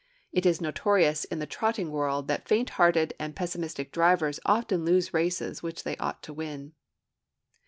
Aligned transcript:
It 0.31 0.47
is 0.47 0.59
notorious 0.59 1.25
in 1.25 1.37
the 1.37 1.45
trotting 1.45 1.91
world 1.91 2.27
that 2.27 2.47
faint 2.47 2.71
hearted 2.71 3.13
and 3.19 3.35
pessimistic 3.35 3.91
drivers 3.91 4.39
often 4.45 4.83
lose 4.83 5.13
races 5.13 5.61
which 5.61 5.83
they 5.83 5.95
ought 5.97 6.23
to 6.23 6.33
win. 6.33 6.73